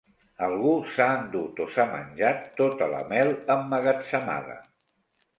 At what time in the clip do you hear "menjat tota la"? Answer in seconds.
1.91-3.01